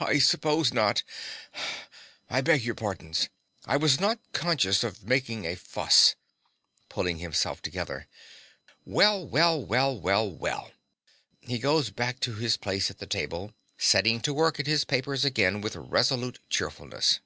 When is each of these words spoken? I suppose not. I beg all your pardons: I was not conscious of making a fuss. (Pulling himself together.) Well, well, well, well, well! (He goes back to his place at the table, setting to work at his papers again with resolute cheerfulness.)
I 0.00 0.18
suppose 0.18 0.72
not. 0.74 1.04
I 2.28 2.40
beg 2.40 2.58
all 2.62 2.64
your 2.64 2.74
pardons: 2.74 3.28
I 3.66 3.76
was 3.76 4.00
not 4.00 4.18
conscious 4.32 4.82
of 4.82 5.04
making 5.04 5.44
a 5.46 5.54
fuss. 5.54 6.16
(Pulling 6.88 7.18
himself 7.18 7.62
together.) 7.62 8.08
Well, 8.84 9.24
well, 9.24 9.64
well, 9.64 9.96
well, 9.96 10.28
well! 10.28 10.72
(He 11.38 11.60
goes 11.60 11.90
back 11.90 12.18
to 12.18 12.34
his 12.34 12.56
place 12.56 12.90
at 12.90 12.98
the 12.98 13.06
table, 13.06 13.54
setting 13.78 14.20
to 14.22 14.34
work 14.34 14.58
at 14.58 14.66
his 14.66 14.84
papers 14.84 15.24
again 15.24 15.60
with 15.60 15.76
resolute 15.76 16.40
cheerfulness.) 16.50 17.20